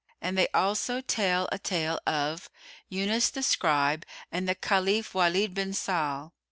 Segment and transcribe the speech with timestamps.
[0.19, 2.49] And they also tell a tale of
[2.89, 6.33] YUNUS THE SCRIBE AND THE CALIPH WALID BIN SAHL.